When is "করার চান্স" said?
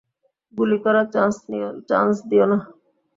0.83-2.15